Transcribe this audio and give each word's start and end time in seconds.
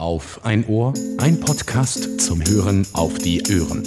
Auf 0.00 0.46
ein 0.46 0.64
Ohr, 0.64 0.94
ein 1.18 1.40
Podcast 1.40 2.22
zum 2.22 2.42
Hören 2.42 2.86
auf 2.94 3.18
die 3.18 3.42
Ohren. 3.42 3.86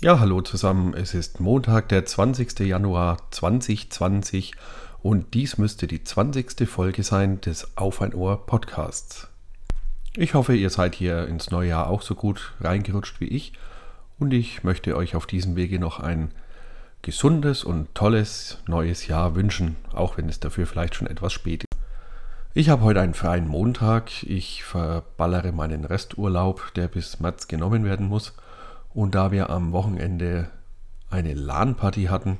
Ja, 0.00 0.18
hallo 0.18 0.40
zusammen. 0.40 0.94
Es 0.94 1.12
ist 1.12 1.38
Montag, 1.38 1.90
der 1.90 2.06
20. 2.06 2.60
Januar 2.60 3.18
2020 3.30 4.54
und 5.02 5.34
dies 5.34 5.58
müsste 5.58 5.86
die 5.86 6.02
20. 6.02 6.66
Folge 6.66 7.02
sein 7.02 7.42
des 7.42 7.76
Auf 7.76 8.00
ein 8.00 8.14
Ohr 8.14 8.46
Podcasts. 8.46 9.28
Ich 10.16 10.32
hoffe, 10.32 10.56
ihr 10.56 10.70
seid 10.70 10.94
hier 10.94 11.28
ins 11.28 11.50
neue 11.50 11.68
Jahr 11.68 11.88
auch 11.88 12.00
so 12.00 12.14
gut 12.14 12.54
reingerutscht 12.62 13.20
wie 13.20 13.28
ich 13.28 13.52
und 14.18 14.32
ich 14.32 14.64
möchte 14.64 14.96
euch 14.96 15.14
auf 15.14 15.26
diesem 15.26 15.56
Wege 15.56 15.78
noch 15.78 16.00
ein 16.00 16.30
gesundes 17.02 17.64
und 17.64 17.94
tolles 17.94 18.56
neues 18.66 19.08
Jahr 19.08 19.34
wünschen, 19.34 19.76
auch 19.92 20.16
wenn 20.16 20.30
es 20.30 20.40
dafür 20.40 20.66
vielleicht 20.66 20.94
schon 20.94 21.06
etwas 21.06 21.34
spät 21.34 21.64
ist. 21.64 21.71
Ich 22.54 22.68
habe 22.68 22.82
heute 22.82 23.00
einen 23.00 23.14
freien 23.14 23.48
Montag. 23.48 24.24
Ich 24.24 24.62
verballere 24.62 25.52
meinen 25.52 25.86
Resturlaub, 25.86 26.74
der 26.74 26.86
bis 26.86 27.18
März 27.18 27.48
genommen 27.48 27.82
werden 27.82 28.08
muss. 28.08 28.34
Und 28.92 29.14
da 29.14 29.32
wir 29.32 29.48
am 29.48 29.72
Wochenende 29.72 30.50
eine 31.08 31.32
LAN-Party 31.32 32.04
hatten, 32.04 32.38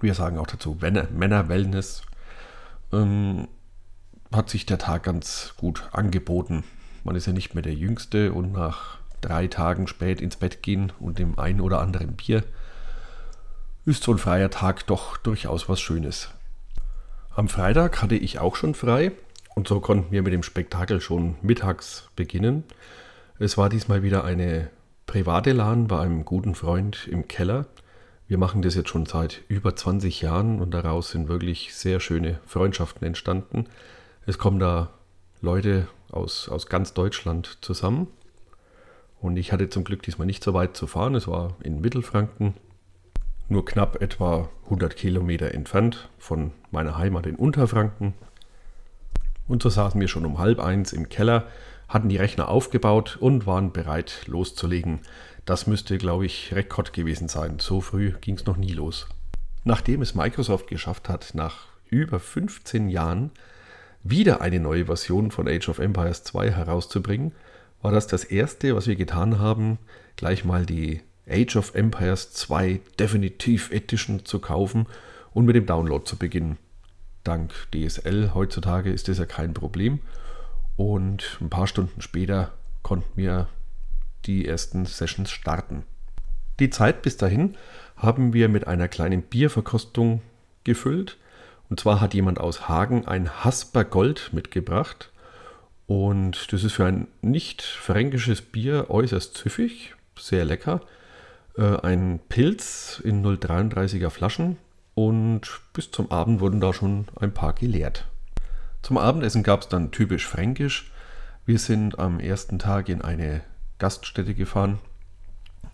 wir 0.00 0.14
sagen 0.14 0.38
auch 0.38 0.48
dazu 0.48 0.76
Männer-Wellness, 0.80 2.02
ähm, 2.92 3.46
hat 4.32 4.50
sich 4.50 4.66
der 4.66 4.78
Tag 4.78 5.04
ganz 5.04 5.54
gut 5.56 5.88
angeboten. 5.92 6.64
Man 7.04 7.14
ist 7.14 7.26
ja 7.26 7.32
nicht 7.32 7.54
mehr 7.54 7.62
der 7.62 7.74
Jüngste 7.74 8.32
und 8.32 8.50
nach 8.50 8.98
drei 9.20 9.46
Tagen 9.46 9.86
spät 9.86 10.20
ins 10.20 10.34
Bett 10.34 10.64
gehen 10.64 10.92
und 10.98 11.20
dem 11.20 11.38
ein 11.38 11.60
oder 11.60 11.78
anderen 11.78 12.16
Bier 12.16 12.42
ist 13.84 14.02
so 14.02 14.10
ein 14.10 14.18
freier 14.18 14.50
Tag 14.50 14.84
doch 14.88 15.16
durchaus 15.16 15.68
was 15.68 15.80
Schönes. 15.80 16.30
Am 17.34 17.48
Freitag 17.48 18.02
hatte 18.02 18.14
ich 18.14 18.40
auch 18.40 18.56
schon 18.56 18.74
frei 18.74 19.12
und 19.54 19.66
so 19.66 19.80
konnten 19.80 20.12
wir 20.12 20.20
mit 20.20 20.34
dem 20.34 20.42
Spektakel 20.42 21.00
schon 21.00 21.36
mittags 21.40 22.10
beginnen. 22.14 22.64
Es 23.38 23.56
war 23.56 23.70
diesmal 23.70 24.02
wieder 24.02 24.22
eine 24.24 24.68
private 25.06 25.52
LAN 25.52 25.86
bei 25.86 25.98
einem 25.98 26.26
guten 26.26 26.54
Freund 26.54 27.08
im 27.10 27.28
Keller. 27.28 27.64
Wir 28.28 28.36
machen 28.36 28.60
das 28.60 28.74
jetzt 28.74 28.90
schon 28.90 29.06
seit 29.06 29.40
über 29.48 29.74
20 29.74 30.20
Jahren 30.20 30.60
und 30.60 30.72
daraus 30.72 31.12
sind 31.12 31.28
wirklich 31.28 31.74
sehr 31.74 32.00
schöne 32.00 32.38
Freundschaften 32.44 33.06
entstanden. 33.06 33.64
Es 34.26 34.36
kommen 34.36 34.58
da 34.58 34.90
Leute 35.40 35.88
aus, 36.10 36.50
aus 36.50 36.66
ganz 36.66 36.92
Deutschland 36.92 37.56
zusammen. 37.62 38.08
Und 39.22 39.38
ich 39.38 39.52
hatte 39.52 39.70
zum 39.70 39.84
Glück 39.84 40.02
diesmal 40.02 40.26
nicht 40.26 40.44
so 40.44 40.52
weit 40.52 40.76
zu 40.76 40.86
fahren. 40.86 41.14
Es 41.14 41.26
war 41.26 41.56
in 41.62 41.80
Mittelfranken 41.80 42.52
nur 43.48 43.64
knapp 43.64 44.00
etwa 44.00 44.48
100 44.64 44.96
Kilometer 44.96 45.52
entfernt 45.52 46.08
von 46.18 46.52
meiner 46.70 46.96
Heimat 46.96 47.26
in 47.26 47.36
Unterfranken. 47.36 48.14
Und 49.48 49.62
so 49.62 49.68
saßen 49.68 50.00
wir 50.00 50.08
schon 50.08 50.24
um 50.24 50.38
halb 50.38 50.60
eins 50.60 50.92
im 50.92 51.08
Keller, 51.08 51.46
hatten 51.88 52.08
die 52.08 52.16
Rechner 52.16 52.48
aufgebaut 52.48 53.18
und 53.20 53.46
waren 53.46 53.72
bereit 53.72 54.22
loszulegen. 54.26 55.00
Das 55.44 55.66
müsste, 55.66 55.98
glaube 55.98 56.24
ich, 56.24 56.54
Rekord 56.54 56.92
gewesen 56.92 57.28
sein. 57.28 57.58
So 57.58 57.80
früh 57.80 58.12
ging 58.20 58.36
es 58.36 58.46
noch 58.46 58.56
nie 58.56 58.72
los. 58.72 59.08
Nachdem 59.64 60.00
es 60.02 60.14
Microsoft 60.14 60.68
geschafft 60.68 61.08
hat, 61.08 61.34
nach 61.34 61.66
über 61.90 62.18
15 62.18 62.88
Jahren 62.88 63.30
wieder 64.02 64.40
eine 64.40 64.58
neue 64.58 64.86
Version 64.86 65.30
von 65.30 65.46
Age 65.46 65.68
of 65.68 65.78
Empires 65.78 66.24
2 66.24 66.50
herauszubringen, 66.50 67.32
war 67.82 67.92
das 67.92 68.06
das 68.06 68.24
erste, 68.24 68.74
was 68.74 68.86
wir 68.86 68.96
getan 68.96 69.38
haben, 69.38 69.78
gleich 70.16 70.44
mal 70.44 70.64
die 70.64 71.02
Age 71.32 71.56
of 71.56 71.74
Empires 71.74 72.32
2 72.32 72.80
Definitive 72.98 73.74
Edition 73.74 74.24
zu 74.24 74.38
kaufen 74.38 74.86
und 75.32 75.46
mit 75.46 75.56
dem 75.56 75.66
Download 75.66 76.04
zu 76.04 76.16
beginnen. 76.16 76.58
Dank 77.24 77.52
DSL 77.72 78.32
heutzutage 78.34 78.90
ist 78.90 79.08
das 79.08 79.18
ja 79.18 79.24
kein 79.24 79.54
Problem. 79.54 80.00
Und 80.76 81.38
ein 81.40 81.50
paar 81.50 81.66
Stunden 81.66 82.00
später 82.02 82.52
konnten 82.82 83.10
wir 83.16 83.48
die 84.26 84.46
ersten 84.46 84.86
Sessions 84.86 85.30
starten. 85.30 85.84
Die 86.60 86.70
Zeit 86.70 87.02
bis 87.02 87.16
dahin 87.16 87.56
haben 87.96 88.32
wir 88.32 88.48
mit 88.48 88.66
einer 88.66 88.88
kleinen 88.88 89.22
Bierverkostung 89.22 90.20
gefüllt. 90.64 91.16
Und 91.70 91.80
zwar 91.80 92.00
hat 92.00 92.14
jemand 92.14 92.40
aus 92.40 92.68
Hagen 92.68 93.06
ein 93.06 93.44
Hasper 93.44 93.84
Gold 93.84 94.30
mitgebracht. 94.32 95.10
Und 95.86 96.52
das 96.52 96.64
ist 96.64 96.74
für 96.74 96.86
ein 96.86 97.08
nicht 97.22 97.62
fränkisches 97.62 98.42
Bier 98.42 98.90
äußerst 98.90 99.36
süffig, 99.36 99.94
sehr 100.18 100.44
lecker 100.44 100.80
äh, 101.56 101.76
ein 101.80 102.20
Pilz 102.28 103.00
in 103.04 103.24
0,33er 103.24 104.10
Flaschen 104.10 104.56
und 104.94 105.60
bis 105.72 105.90
zum 105.90 106.10
Abend 106.10 106.40
wurden 106.40 106.60
da 106.60 106.72
schon 106.72 107.06
ein 107.20 107.32
paar 107.32 107.52
geleert. 107.54 108.06
Zum 108.82 108.98
Abendessen 108.98 109.42
gab 109.42 109.62
es 109.62 109.68
dann 109.68 109.90
typisch 109.90 110.26
fränkisch. 110.26 110.90
Wir 111.46 111.58
sind 111.58 111.98
am 111.98 112.20
ersten 112.20 112.58
Tag 112.58 112.88
in 112.88 113.02
eine 113.02 113.42
Gaststätte 113.78 114.34
gefahren 114.34 114.78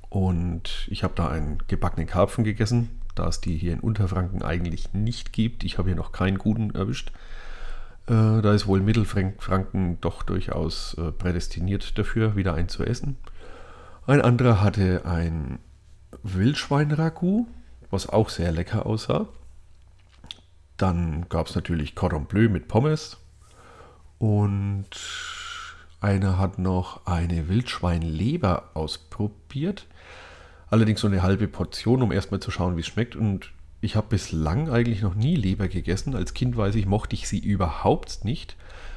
und 0.09 0.87
ich 0.91 1.05
habe 1.05 1.15
da 1.17 1.29
einen 1.29 1.59
gebackenen 1.69 2.07
Karpfen 2.07 2.45
gegessen, 2.45 3.01
da 3.15 3.29
es 3.29 3.41
die 3.41 3.57
hier 3.57 3.73
in 3.73 3.81
Unterfranken 3.81 4.43
eigentlich 4.43 4.93
nicht 4.95 5.33
gibt. 5.33 5.65
Ich 5.65 5.79
habe 5.79 5.89
hier 5.89 5.97
noch 5.97 6.13
keinen 6.13 6.39
guten 6.39 6.75
erwischt. 6.75 7.13
Äh, 8.07 8.41
da 8.41 8.55
ist 8.55 8.67
wohl 8.67 8.81
Mittelfranken 8.81 10.01
doch 10.01 10.23
durchaus 10.23 10.95
äh, 10.95 11.13
prädestiniert 11.13 11.99
dafür, 11.99 12.37
wieder 12.37 12.55
einen 12.55 12.69
zu 12.69 12.85
essen. 12.85 13.17
Ein 14.07 14.23
anderer 14.23 14.63
hatte 14.63 15.05
ein 15.05 15.59
Wildschwein-Ragout, 16.23 17.47
was 17.91 18.09
auch 18.09 18.29
sehr 18.29 18.53
lecker 18.53 18.87
aussah. 18.87 19.29
Dann 20.77 21.29
gab 21.29 21.49
es 21.49 21.55
natürlich 21.55 21.95
Cordon 21.95 22.27
Bleu 22.27 22.49
mit 22.49 22.69
Pommes. 22.69 23.17
Und 24.19 24.89
einer 26.01 26.39
hat 26.39 26.59
noch 26.59 27.07
eine 27.07 27.49
Wildschweinleber 27.49 28.71
ausprobiert. 28.75 29.87
Allerdings 30.71 31.01
so 31.01 31.09
eine 31.09 31.23
halbe 31.23 31.49
Portion, 31.49 32.03
um 32.03 32.13
erstmal 32.13 32.41
zu 32.41 32.51
schauen, 32.51 32.77
wie 32.77 32.81
es 32.81 32.87
schmeckt. 32.87 33.17
Und 33.17 33.53
ich 33.81 33.97
habe 33.97 34.09
bislang 34.09 34.71
eigentlich 34.71 35.03
noch 35.03 35.15
nie 35.15 35.37
Leber 35.37 35.69
gegessen. 35.69 36.15
Als 36.15 36.35
Kind 36.35 36.57
weiß 36.57 36.75
ich, 36.75 36.87
mochte 36.87 37.15
ich 37.15 37.29
sie 37.29 37.39
überhaupt 37.39 38.25
nicht. 38.25 38.57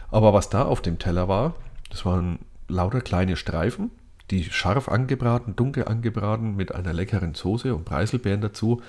Aber 0.09 0.33
was 0.33 0.49
da 0.49 0.66
auf 0.66 0.81
dem 0.81 0.99
Teller 0.99 1.28
war, 1.28 1.55
das 1.89 2.05
waren 2.05 2.39
lauter 2.67 3.01
kleine 3.01 3.35
Streifen 3.35 3.91
die 4.31 4.46
scharf 4.46 4.90
angebraten, 4.90 5.56
dunkel 5.56 5.86
angebraten 5.86 6.56
mit 6.56 6.74
einer 6.74 6.94
leckeren 6.94 7.36
Soße 7.36 7.75
und 7.75 7.86
Preiselbeeren 7.86 8.42
dazu. 8.42 8.81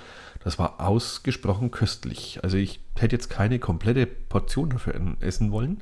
Das 0.43 0.57
war 0.57 0.79
ausgesprochen 0.79 1.71
köstlich. 1.71 2.39
Also 2.43 2.57
ich 2.57 2.79
hätte 2.97 3.15
jetzt 3.15 3.29
keine 3.29 3.59
komplette 3.59 4.05
Portion 4.07 4.71
dafür 4.71 4.95
essen 5.19 5.51
wollen. 5.51 5.81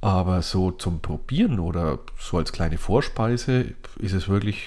Aber 0.00 0.42
so 0.42 0.70
zum 0.70 1.00
Probieren 1.00 1.58
oder 1.58 2.00
so 2.18 2.36
als 2.36 2.52
kleine 2.52 2.76
Vorspeise 2.76 3.74
ist 3.98 4.12
es 4.12 4.28
wirklich 4.28 4.66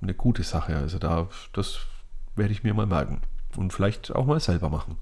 eine 0.00 0.14
gute 0.14 0.44
Sache. 0.44 0.76
Also 0.76 0.98
da, 0.98 1.28
das 1.52 1.80
werde 2.36 2.52
ich 2.52 2.62
mir 2.62 2.74
mal 2.74 2.86
merken 2.86 3.22
und 3.56 3.72
vielleicht 3.72 4.14
auch 4.14 4.26
mal 4.26 4.40
selber 4.40 4.70
machen. 4.70 4.96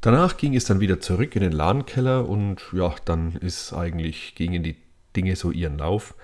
Danach 0.00 0.36
ging 0.36 0.54
es 0.54 0.64
dann 0.64 0.80
wieder 0.80 1.00
zurück 1.00 1.36
in 1.36 1.42
den 1.42 1.52
Ladenkeller 1.52 2.28
und 2.28 2.60
ja, 2.72 2.94
dann 3.04 3.32
ist 3.32 3.72
eigentlich 3.72 4.34
gingen 4.34 4.62
die 4.62 4.76
Dinge 5.16 5.36
so 5.36 5.50
ihren 5.50 5.78
Lauf. 5.78 6.14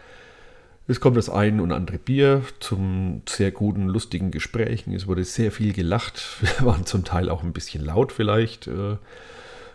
Es 0.91 1.01
kommt 1.01 1.19
das 1.19 1.29
ein 1.29 1.61
und 1.61 1.71
andere 1.71 1.99
Bier 1.99 2.43
zum 2.61 3.21
sehr 3.29 3.51
guten, 3.51 3.89
lustigen 3.89 4.31
Gesprächen. 4.31 4.95
Es 4.95 5.07
wurde 5.07 5.23
sehr 5.23 5.53
viel 5.53 5.75
gelacht. 5.75 6.23
Wir 6.41 6.67
waren 6.67 6.87
zum 6.87 7.05
Teil 7.05 7.29
auch 7.29 7.43
ein 7.43 7.53
bisschen 7.53 7.85
laut 7.85 8.11
vielleicht. 8.11 8.69
Äh, 8.69 8.97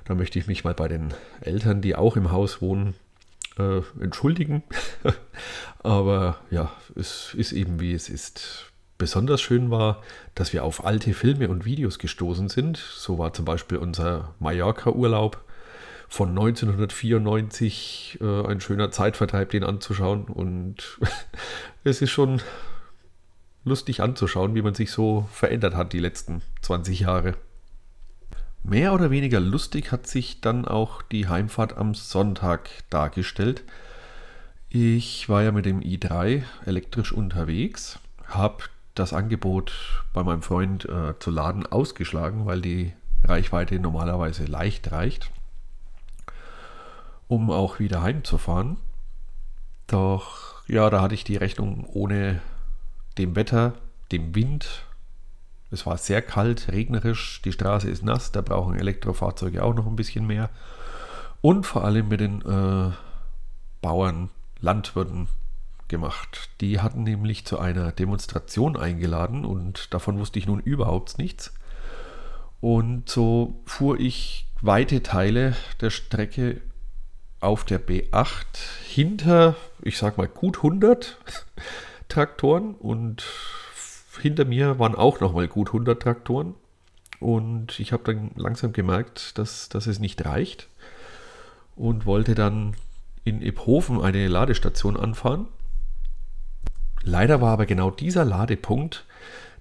da 0.05 0.15
möchte 0.15 0.39
ich 0.39 0.47
mich 0.47 0.63
mal 0.63 0.73
bei 0.73 0.87
den 0.87 1.13
Eltern, 1.41 1.81
die 1.81 1.95
auch 1.95 2.17
im 2.17 2.31
Haus 2.31 2.63
wohnen, 2.63 2.95
äh, 3.59 3.81
entschuldigen. 4.01 4.63
Aber 5.83 6.39
ja, 6.49 6.71
es 6.95 7.35
ist 7.35 7.51
eben 7.51 7.79
wie 7.79 7.93
es 7.93 8.09
ist. 8.09 8.71
Besonders 8.97 9.39
schön 9.39 9.69
war, 9.69 10.01
dass 10.33 10.51
wir 10.51 10.63
auf 10.63 10.83
alte 10.83 11.13
Filme 11.13 11.47
und 11.49 11.63
Videos 11.63 11.99
gestoßen 11.99 12.49
sind. 12.49 12.77
So 12.77 13.19
war 13.19 13.33
zum 13.33 13.45
Beispiel 13.45 13.77
unser 13.77 14.33
Mallorca-Urlaub 14.39 15.43
von 16.07 16.29
1994 16.29 18.19
äh, 18.21 18.45
ein 18.45 18.61
schöner 18.61 18.91
Zeitvertreib, 18.91 19.49
den 19.49 19.63
anzuschauen. 19.63 20.25
Und 20.25 20.99
es 21.83 22.01
ist 22.01 22.11
schon 22.11 22.41
lustig 23.63 24.01
anzuschauen, 24.01 24.55
wie 24.55 24.61
man 24.61 24.73
sich 24.73 24.91
so 24.91 25.27
verändert 25.31 25.75
hat 25.75 25.93
die 25.93 25.99
letzten 25.99 26.41
20 26.61 27.01
Jahre. 27.01 27.35
Mehr 28.63 28.93
oder 28.93 29.11
weniger 29.11 29.39
lustig 29.39 29.91
hat 29.91 30.07
sich 30.07 30.39
dann 30.39 30.65
auch 30.65 31.01
die 31.01 31.27
Heimfahrt 31.27 31.77
am 31.77 31.93
Sonntag 31.93 32.69
dargestellt. 32.89 33.63
Ich 34.69 35.27
war 35.27 35.43
ja 35.43 35.51
mit 35.51 35.65
dem 35.65 35.81
i3 35.81 36.43
elektrisch 36.65 37.11
unterwegs, 37.11 37.99
habe 38.25 38.63
das 38.95 39.13
Angebot 39.13 39.73
bei 40.13 40.23
meinem 40.23 40.41
Freund 40.41 40.85
äh, 40.85 41.13
zu 41.19 41.29
laden 41.29 41.65
ausgeschlagen, 41.65 42.45
weil 42.45 42.61
die 42.61 42.93
Reichweite 43.23 43.79
normalerweise 43.79 44.45
leicht 44.45 44.91
reicht 44.91 45.29
um 47.27 47.51
auch 47.51 47.79
wieder 47.79 48.01
heimzufahren. 48.01 48.77
Doch 49.87 50.53
ja, 50.67 50.89
da 50.89 51.01
hatte 51.01 51.15
ich 51.15 51.23
die 51.23 51.35
Rechnung 51.35 51.85
ohne 51.91 52.41
dem 53.17 53.35
Wetter, 53.35 53.73
dem 54.11 54.33
Wind. 54.35 54.85
Es 55.71 55.85
war 55.85 55.97
sehr 55.97 56.21
kalt, 56.21 56.71
regnerisch, 56.71 57.41
die 57.43 57.51
Straße 57.51 57.89
ist 57.89 58.03
nass, 58.03 58.31
da 58.31 58.41
brauchen 58.41 58.75
Elektrofahrzeuge 58.75 59.63
auch 59.63 59.73
noch 59.73 59.87
ein 59.87 59.95
bisschen 59.95 60.27
mehr. 60.27 60.49
Und 61.41 61.65
vor 61.65 61.83
allem 61.83 62.07
mit 62.07 62.21
den 62.21 62.41
äh, 62.41 62.91
Bauern, 63.81 64.29
Landwirten 64.61 65.27
gemacht. 65.89 66.49
Die 66.61 66.79
hatten 66.79 67.03
nämlich 67.03 67.45
zu 67.45 67.59
einer 67.59 67.91
Demonstration 67.91 68.77
eingeladen 68.77 69.45
und 69.45 69.93
davon 69.93 70.17
wusste 70.17 70.39
ich 70.39 70.47
nun 70.47 70.59
überhaupt 70.59 71.17
nichts. 71.17 71.53
Und 72.61 73.09
so 73.09 73.61
fuhr 73.65 73.99
ich 73.99 74.47
weite 74.61 75.03
Teile 75.03 75.55
der 75.81 75.89
Strecke 75.89 76.61
auf 77.43 77.63
der 77.63 77.81
B8 77.81 78.45
hinter, 78.87 79.55
ich 79.81 79.97
sag 79.97 80.17
mal, 80.17 80.27
gut 80.27 80.57
100 80.57 81.17
Traktoren 82.09 82.75
und 82.75 83.23
hinter 84.21 84.45
mir 84.45 84.79
waren 84.79 84.95
auch 84.95 85.19
nochmal 85.19 85.47
gut 85.47 85.69
100 85.69 86.01
Traktoren. 86.01 86.55
Und 87.19 87.79
ich 87.79 87.93
habe 87.93 88.03
dann 88.03 88.31
langsam 88.35 88.73
gemerkt, 88.73 89.37
dass, 89.37 89.69
dass 89.69 89.87
es 89.87 89.99
nicht 89.99 90.25
reicht 90.25 90.67
und 91.75 92.05
wollte 92.05 92.35
dann 92.35 92.75
in 93.23 93.41
Iphofen 93.41 94.01
eine 94.01 94.27
Ladestation 94.27 94.97
anfahren. 94.97 95.47
Leider 97.03 97.41
war 97.41 97.51
aber 97.51 97.65
genau 97.65 97.91
dieser 97.91 98.25
Ladepunkt 98.25 99.05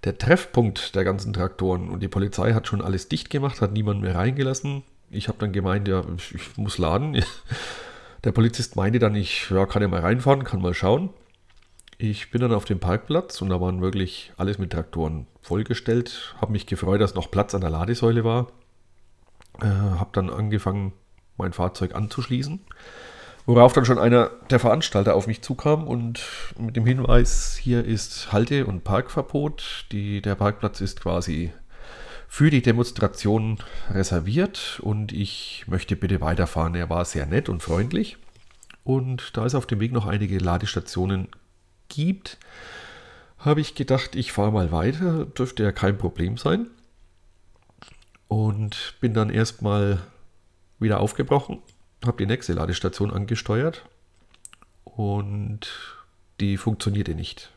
der 0.04 0.18
Treffpunkt 0.18 0.94
der 0.94 1.04
ganzen 1.04 1.32
Traktoren 1.32 1.88
und 1.88 2.00
die 2.00 2.08
Polizei 2.08 2.52
hat 2.54 2.66
schon 2.66 2.82
alles 2.82 3.08
dicht 3.08 3.30
gemacht, 3.30 3.60
hat 3.60 3.72
niemanden 3.72 4.02
mehr 4.02 4.16
reingelassen. 4.16 4.82
Ich 5.10 5.28
habe 5.28 5.38
dann 5.38 5.52
gemeint, 5.52 5.86
ja, 5.86 6.02
ich 6.16 6.56
muss 6.56 6.78
laden. 6.78 7.22
Der 8.24 8.32
Polizist 8.32 8.76
meinte 8.76 8.98
dann, 8.98 9.14
ich 9.14 9.50
ja, 9.50 9.66
kann 9.66 9.82
ja 9.82 9.88
mal 9.88 10.00
reinfahren, 10.00 10.44
kann 10.44 10.62
mal 10.62 10.74
schauen. 10.74 11.10
Ich 11.98 12.30
bin 12.30 12.40
dann 12.40 12.52
auf 12.52 12.64
dem 12.64 12.80
Parkplatz 12.80 13.40
und 13.42 13.48
da 13.48 13.60
waren 13.60 13.80
wirklich 13.80 14.32
alles 14.36 14.58
mit 14.58 14.72
Traktoren 14.72 15.26
vollgestellt. 15.40 16.34
Habe 16.40 16.52
mich 16.52 16.66
gefreut, 16.66 17.00
dass 17.00 17.14
noch 17.14 17.30
Platz 17.30 17.54
an 17.54 17.60
der 17.60 17.70
Ladesäule 17.70 18.24
war. 18.24 18.48
Äh, 19.60 19.66
habe 19.66 20.10
dann 20.12 20.30
angefangen, 20.30 20.92
mein 21.36 21.52
Fahrzeug 21.52 21.94
anzuschließen. 21.94 22.60
Worauf 23.44 23.72
dann 23.72 23.84
schon 23.84 23.98
einer 23.98 24.30
der 24.50 24.60
Veranstalter 24.60 25.16
auf 25.16 25.26
mich 25.26 25.42
zukam 25.42 25.88
und 25.88 26.20
mit 26.56 26.76
dem 26.76 26.86
Hinweis, 26.86 27.56
hier 27.60 27.84
ist 27.84 28.32
Halte- 28.32 28.66
und 28.66 28.84
Parkverbot. 28.84 29.86
Die, 29.90 30.22
der 30.22 30.36
Parkplatz 30.36 30.80
ist 30.80 31.00
quasi 31.00 31.52
für 32.32 32.48
die 32.48 32.62
Demonstration 32.62 33.58
reserviert 33.90 34.80
und 34.82 35.12
ich 35.12 35.66
möchte 35.66 35.96
bitte 35.96 36.22
weiterfahren. 36.22 36.74
Er 36.74 36.88
war 36.88 37.04
sehr 37.04 37.26
nett 37.26 37.50
und 37.50 37.62
freundlich. 37.62 38.16
Und 38.84 39.36
da 39.36 39.44
es 39.44 39.54
auf 39.54 39.66
dem 39.66 39.80
Weg 39.80 39.92
noch 39.92 40.06
einige 40.06 40.38
Ladestationen 40.38 41.28
gibt, 41.88 42.38
habe 43.36 43.60
ich 43.60 43.74
gedacht, 43.74 44.16
ich 44.16 44.32
fahre 44.32 44.50
mal 44.50 44.72
weiter. 44.72 45.26
Dürfte 45.26 45.62
ja 45.62 45.72
kein 45.72 45.98
Problem 45.98 46.38
sein. 46.38 46.68
Und 48.28 48.94
bin 48.98 49.12
dann 49.12 49.28
erstmal 49.28 50.00
wieder 50.78 51.00
aufgebrochen, 51.00 51.58
habe 52.02 52.16
die 52.16 52.26
nächste 52.26 52.54
Ladestation 52.54 53.10
angesteuert 53.10 53.84
und 54.84 55.70
die 56.40 56.56
funktionierte 56.56 57.14
nicht. 57.14 57.52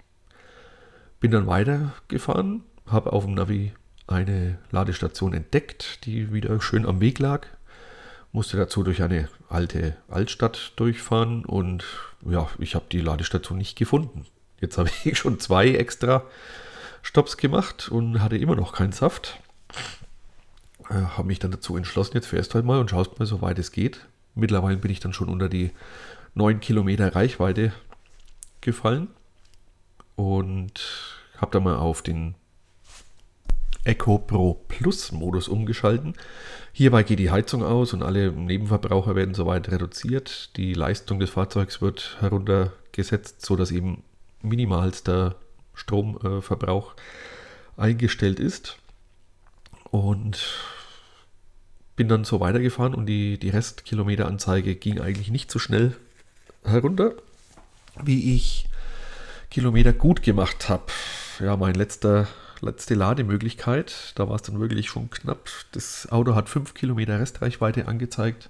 Bin 1.22 1.32
dann 1.32 1.48
weitergefahren, 1.48 2.64
habe 2.86 3.14
auf 3.14 3.24
dem 3.24 3.36
Navi 3.36 3.72
eine 4.08 4.58
Ladestation 4.72 5.34
entdeckt, 5.34 6.06
die 6.06 6.32
wieder 6.32 6.60
schön 6.62 6.86
am 6.86 7.02
Weg 7.02 7.20
lag. 7.20 7.48
Musste 8.32 8.58
dazu 8.58 8.84
durch 8.84 9.02
eine 9.02 9.30
alte 9.50 9.96
Altstadt 10.10 10.74
durchfahren 10.76 11.46
und 11.46 11.86
ja, 12.26 12.48
ich 12.60 12.76
habe 12.76 12.86
die 12.92 13.00
Ladestation 13.00 13.58
nicht 13.58 13.78
gefunden. 13.78 14.26
Jetzt 14.60 14.78
habe 14.78 14.90
ich 15.04 15.18
schon 15.18 15.40
zwei 15.40 15.70
extra 15.70 16.24
Stops 17.02 17.38
gemacht 17.38 17.90
und 17.90 18.22
hatte 18.22 18.38
immer 18.38 18.56
noch 18.56 18.74
keinen 18.74 18.92
Saft. 18.92 19.40
Äh, 20.90 20.94
habe 20.94 21.28
mich 21.28 21.40
dann 21.40 21.52
dazu 21.52 21.78
entschlossen, 21.78 22.16
jetzt 22.16 22.28
fährst 22.28 22.56
halt 22.56 22.66
mal 22.66 22.80
und 22.80 22.90
schaust 22.90 23.20
mal, 23.20 23.26
so 23.26 23.42
weit 23.42 23.60
es 23.60 23.72
geht. 23.72 24.06
Mittlerweile 24.34 24.78
bin 24.78 24.92
ich 24.92 25.00
dann 25.00 25.14
schon 25.14 25.30
unter 25.30 25.50
die 25.50 25.72
9 26.34 26.60
Kilometer 26.60 27.16
Reichweite 27.16 27.72
gefallen 28.62 29.08
und 30.16 31.24
habe 31.38 31.52
dann 31.52 31.64
mal 31.64 31.78
auf 31.78 32.02
den 32.02 32.36
Eco 33.86 34.18
Pro 34.18 34.56
Plus 34.68 35.12
Modus 35.12 35.48
umgeschalten. 35.48 36.16
Hierbei 36.74 37.04
geht 37.04 37.20
die 37.20 37.32
Heizung 37.32 37.64
aus 37.64 37.94
und 37.94 38.04
alle 38.04 38.32
Nebenverbraucher 38.32 39.16
werden 39.16 39.34
soweit 39.34 39.72
reduziert. 39.72 40.56
Die 40.58 40.74
Leistung 40.74 41.20
des 41.20 41.30
Fahrzeugs 41.30 41.82
wird 41.82 42.18
heruntergesetzt, 42.20 43.46
sodass 43.46 43.72
eben 43.72 44.04
minimalster 44.42 45.36
Stromverbrauch 45.74 46.96
eingestellt 47.78 48.40
ist. 48.40 48.78
Und 49.92 50.40
bin 51.96 52.10
dann 52.10 52.26
so 52.26 52.40
weitergefahren 52.40 52.94
und 52.94 53.06
die, 53.06 53.38
die 53.38 53.50
Restkilometeranzeige 53.50 54.76
ging 54.76 55.00
eigentlich 55.00 55.32
nicht 55.32 55.50
so 55.50 55.60
schnell 55.60 55.96
herunter, 56.64 57.14
wie 58.04 58.36
ich 58.36 58.68
Kilometer 59.50 59.94
gut 59.94 60.22
gemacht 60.22 60.68
habe. 60.68 60.92
Ja, 61.40 61.56
mein 61.56 61.76
letzter, 61.76 62.28
letzte 62.66 62.96
Lademöglichkeit, 62.96 64.14
da 64.16 64.28
war 64.28 64.36
es 64.36 64.42
dann 64.42 64.60
wirklich 64.60 64.90
schon 64.90 65.10
knapp. 65.10 65.50
Das 65.72 66.12
Auto 66.12 66.36
hat 66.36 66.50
5 66.50 66.74
Kilometer 66.74 67.20
Restreichweite 67.20 67.88
angezeigt. 67.88 68.50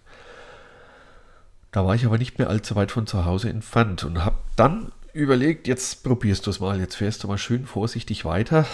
Da 1.71 1.85
war 1.85 1.95
ich 1.95 2.05
aber 2.05 2.17
nicht 2.17 2.39
mehr 2.39 2.49
allzu 2.49 2.75
weit 2.75 2.91
von 2.91 3.05
zu 3.05 3.25
Hause 3.25 3.49
entfernt 3.49 4.03
und 4.03 4.23
habe 4.23 4.37
dann 4.55 4.91
überlegt, 5.13 5.67
jetzt 5.67 6.03
probierst 6.03 6.45
du 6.45 6.49
es 6.49 6.59
mal, 6.59 6.79
jetzt 6.79 6.95
fährst 6.95 7.23
du 7.23 7.27
mal 7.27 7.37
schön 7.37 7.65
vorsichtig 7.65 8.25
weiter. 8.25 8.65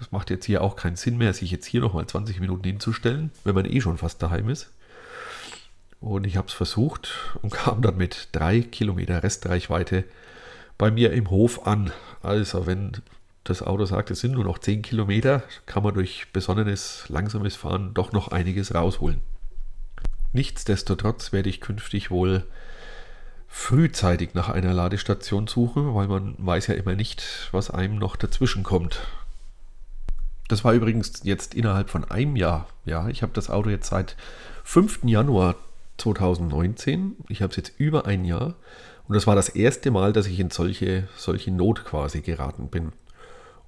Es 0.00 0.12
macht 0.12 0.30
jetzt 0.30 0.44
hier 0.44 0.62
auch 0.62 0.76
keinen 0.76 0.96
Sinn 0.96 1.16
mehr, 1.16 1.32
sich 1.32 1.50
jetzt 1.50 1.66
hier 1.66 1.80
nochmal 1.80 2.06
20 2.06 2.40
Minuten 2.40 2.64
hinzustellen, 2.64 3.30
wenn 3.44 3.54
man 3.54 3.64
eh 3.64 3.80
schon 3.80 3.98
fast 3.98 4.22
daheim 4.22 4.48
ist. 4.48 4.70
Und 6.00 6.26
ich 6.26 6.36
habe 6.36 6.48
es 6.48 6.54
versucht 6.54 7.12
und 7.42 7.50
kam 7.52 7.82
dann 7.82 7.96
mit 7.96 8.28
drei 8.32 8.60
Kilometer 8.60 9.22
Restreichweite 9.22 10.04
bei 10.78 10.90
mir 10.90 11.12
im 11.12 11.30
Hof 11.30 11.66
an. 11.66 11.92
Also 12.22 12.66
wenn 12.66 12.92
das 13.48 13.62
Auto 13.62 13.84
sagt, 13.84 14.10
es 14.10 14.20
sind 14.20 14.32
nur 14.32 14.44
noch 14.44 14.58
10 14.58 14.82
Kilometer, 14.82 15.42
kann 15.66 15.82
man 15.82 15.94
durch 15.94 16.26
besonnenes, 16.32 17.04
langsames 17.08 17.56
Fahren 17.56 17.94
doch 17.94 18.12
noch 18.12 18.28
einiges 18.28 18.74
rausholen. 18.74 19.20
Nichtsdestotrotz 20.32 21.32
werde 21.32 21.48
ich 21.48 21.60
künftig 21.60 22.10
wohl 22.10 22.44
frühzeitig 23.48 24.34
nach 24.34 24.48
einer 24.48 24.74
Ladestation 24.74 25.46
suchen, 25.46 25.94
weil 25.94 26.08
man 26.08 26.34
weiß 26.38 26.66
ja 26.66 26.74
immer 26.74 26.94
nicht, 26.94 27.48
was 27.52 27.70
einem 27.70 27.96
noch 27.96 28.16
dazwischen 28.16 28.62
kommt. 28.62 29.00
Das 30.48 30.64
war 30.64 30.74
übrigens 30.74 31.20
jetzt 31.24 31.54
innerhalb 31.54 31.90
von 31.90 32.04
einem 32.04 32.36
Jahr. 32.36 32.68
Ja, 32.84 33.08
ich 33.08 33.22
habe 33.22 33.32
das 33.32 33.50
Auto 33.50 33.70
jetzt 33.70 33.88
seit 33.88 34.16
5. 34.64 35.00
Januar 35.04 35.56
2019. 35.98 37.16
Ich 37.28 37.42
habe 37.42 37.50
es 37.50 37.56
jetzt 37.56 37.72
über 37.78 38.06
ein 38.06 38.24
Jahr. 38.24 38.54
Und 39.08 39.14
das 39.14 39.26
war 39.26 39.34
das 39.34 39.48
erste 39.48 39.90
Mal, 39.90 40.12
dass 40.12 40.26
ich 40.26 40.38
in 40.38 40.50
solche, 40.50 41.08
solche 41.16 41.50
Not 41.50 41.84
quasi 41.84 42.20
geraten 42.20 42.68
bin. 42.68 42.92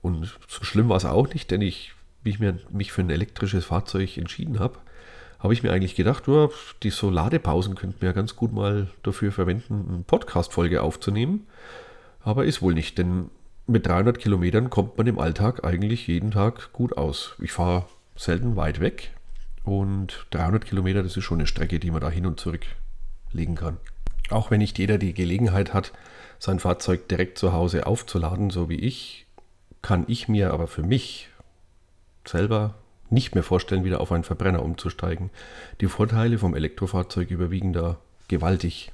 Und 0.02 0.37
so 0.49 0.64
schlimm 0.64 0.88
war 0.88 0.97
es 0.97 1.05
auch 1.05 1.33
nicht, 1.33 1.50
denn 1.50 1.62
ich, 1.62 1.93
wie 2.23 2.31
ich 2.31 2.38
mir, 2.38 2.59
mich 2.71 2.93
für 2.93 3.02
ein 3.02 3.11
elektrisches 3.11 3.64
Fahrzeug 3.64 4.17
entschieden 4.17 4.59
habe, 4.59 4.78
habe 5.38 5.52
ich 5.52 5.62
mir 5.62 5.73
eigentlich 5.73 5.95
gedacht, 5.95 6.28
oh, 6.28 6.52
die 6.83 6.90
Soladepausen 6.90 7.75
könnten 7.75 8.00
wir 8.00 8.09
ja 8.09 8.12
ganz 8.12 8.37
gut 8.37 8.52
mal 8.52 8.88
dafür 9.02 9.33
verwenden, 9.33 9.87
eine 9.88 10.02
Podcast-Folge 10.02 10.83
aufzunehmen. 10.83 11.47
Aber 12.23 12.45
ist 12.45 12.61
wohl 12.61 12.75
nicht, 12.75 12.99
denn 12.99 13.31
mit 13.67 13.87
300 13.87 14.19
Kilometern 14.19 14.71
kommt 14.71 14.99
man 14.99 15.07
im 15.07 15.19
Alltag 15.19 15.64
eigentlich 15.64 16.07
jeden 16.07 16.33
Tag 16.33 16.73
gut 16.73 16.97
aus. 16.97 17.35
Ich 17.40 17.52
fahre 17.52 17.87
selten 18.17 18.57
weit 18.57 18.81
weg 18.81 19.12
und 19.64 20.26
300 20.31 20.64
Kilometer, 20.64 21.02
das 21.02 21.17
ist 21.17 21.25
schon 21.25 21.38
eine 21.38 21.47
Strecke, 21.47 21.78
die 21.78 21.90
man 21.90 22.00
da 22.00 22.11
hin 22.11 22.26
und 22.26 22.40
zurück 22.40 22.67
legen 23.33 23.55
kann. 23.55 23.76
Auch 24.31 24.50
wenn 24.50 24.59
nicht 24.59 24.78
jeder 24.78 24.99
die 24.99 25.14
Gelegenheit 25.14 25.73
hat, 25.73 25.93
sein 26.38 26.59
Fahrzeug 26.59 27.09
direkt 27.09 27.38
zu 27.38 27.52
Hause 27.52 27.87
aufzuladen, 27.87 28.50
so 28.50 28.69
wie 28.69 28.76
ich, 28.76 29.26
kann 29.82 30.04
ich 30.08 30.28
mir 30.28 30.52
aber 30.52 30.66
für 30.66 30.82
mich 30.82 31.28
selber 32.26 32.75
nicht 33.11 33.35
mehr 33.35 33.44
vorstellen, 33.44 33.85
wieder 33.85 34.00
auf 34.00 34.12
einen 34.12 34.25
Verbrenner 34.25 34.62
umzusteigen. 34.62 35.30
Die 35.80 35.87
Vorteile 35.87 36.38
vom 36.38 36.54
Elektrofahrzeug 36.54 37.30
überwiegen 37.30 37.73
da 37.73 37.97
gewaltig. 38.28 38.92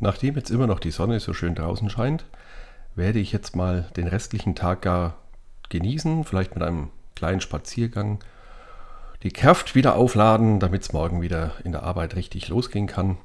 Nachdem 0.00 0.34
jetzt 0.34 0.50
immer 0.50 0.66
noch 0.66 0.80
die 0.80 0.90
Sonne 0.90 1.20
so 1.20 1.32
schön 1.32 1.54
draußen 1.54 1.88
scheint, 1.88 2.24
werde 2.96 3.20
ich 3.20 3.32
jetzt 3.32 3.56
mal 3.56 3.88
den 3.96 4.08
restlichen 4.08 4.54
Tag 4.54 4.82
gar 4.82 5.16
genießen, 5.68 6.24
vielleicht 6.24 6.54
mit 6.54 6.64
einem 6.64 6.90
kleinen 7.14 7.40
Spaziergang, 7.40 8.18
die 9.22 9.30
Kraft 9.30 9.74
wieder 9.74 9.96
aufladen, 9.96 10.60
damit 10.60 10.82
es 10.82 10.92
morgen 10.92 11.22
wieder 11.22 11.52
in 11.64 11.72
der 11.72 11.82
Arbeit 11.82 12.14
richtig 12.16 12.48
losgehen 12.48 12.86
kann. 12.86 13.16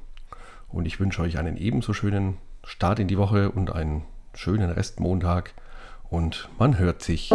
Und 0.68 0.86
ich 0.86 0.98
wünsche 0.98 1.22
euch 1.22 1.38
einen 1.38 1.56
ebenso 1.56 1.92
schönen 1.92 2.38
Start 2.64 2.98
in 2.98 3.08
die 3.08 3.18
Woche 3.18 3.50
und 3.50 3.72
einen 3.72 4.04
schönen 4.34 4.70
Restmontag. 4.70 5.52
Und 6.10 6.48
man 6.58 6.78
hört 6.78 7.02
sich. 7.02 7.30